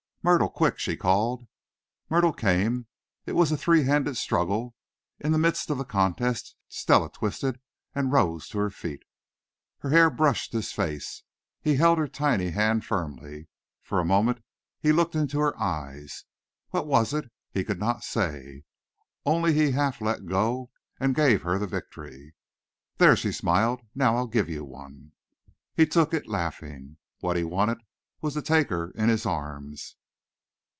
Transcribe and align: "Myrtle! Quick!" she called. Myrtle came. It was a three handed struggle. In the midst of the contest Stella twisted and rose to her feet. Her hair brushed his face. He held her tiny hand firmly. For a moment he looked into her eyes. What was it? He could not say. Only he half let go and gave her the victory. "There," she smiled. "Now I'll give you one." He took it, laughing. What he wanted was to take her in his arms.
"Myrtle! 0.23 0.51
Quick!" 0.51 0.77
she 0.77 0.95
called. 0.95 1.47
Myrtle 2.07 2.31
came. 2.31 2.85
It 3.25 3.31
was 3.31 3.51
a 3.51 3.57
three 3.57 3.85
handed 3.85 4.15
struggle. 4.17 4.75
In 5.19 5.31
the 5.31 5.39
midst 5.39 5.71
of 5.71 5.79
the 5.79 5.83
contest 5.83 6.55
Stella 6.67 7.09
twisted 7.09 7.59
and 7.95 8.11
rose 8.11 8.47
to 8.49 8.59
her 8.59 8.69
feet. 8.69 9.01
Her 9.79 9.89
hair 9.89 10.11
brushed 10.11 10.53
his 10.53 10.71
face. 10.73 11.23
He 11.59 11.75
held 11.77 11.97
her 11.97 12.07
tiny 12.07 12.51
hand 12.51 12.85
firmly. 12.85 13.47
For 13.81 13.99
a 13.99 14.05
moment 14.05 14.43
he 14.79 14.91
looked 14.91 15.15
into 15.15 15.39
her 15.39 15.59
eyes. 15.59 16.25
What 16.69 16.85
was 16.85 17.15
it? 17.15 17.31
He 17.51 17.63
could 17.63 17.79
not 17.79 18.03
say. 18.03 18.61
Only 19.25 19.53
he 19.53 19.71
half 19.71 20.01
let 20.01 20.27
go 20.27 20.69
and 20.99 21.15
gave 21.15 21.41
her 21.41 21.57
the 21.57 21.65
victory. 21.65 22.35
"There," 22.97 23.15
she 23.15 23.31
smiled. 23.31 23.81
"Now 23.95 24.17
I'll 24.17 24.27
give 24.27 24.49
you 24.49 24.63
one." 24.65 25.13
He 25.73 25.87
took 25.87 26.13
it, 26.13 26.27
laughing. 26.27 26.97
What 27.21 27.37
he 27.37 27.43
wanted 27.43 27.79
was 28.21 28.35
to 28.35 28.43
take 28.43 28.69
her 28.69 28.91
in 28.91 29.09
his 29.09 29.25
arms. 29.25 29.95